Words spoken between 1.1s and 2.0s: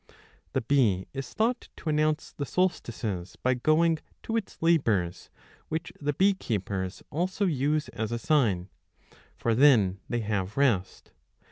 is thought to